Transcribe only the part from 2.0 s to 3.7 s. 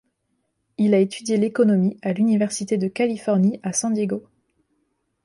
à l'Université de Californie